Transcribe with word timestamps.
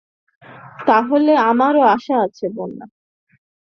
তা 0.87 0.97
হলে 1.01 1.33
আমারও 1.49 1.81
আশা 1.95 2.15
আছে 2.25 2.45
বন্যা। 2.55 2.85